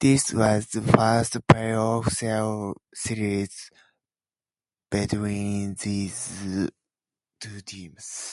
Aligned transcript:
This 0.00 0.32
was 0.32 0.66
the 0.68 0.80
first 0.80 1.34
playoff 1.46 2.08
series 2.94 3.70
between 4.90 5.74
these 5.74 6.70
two 7.40 7.60
teams. 7.60 8.30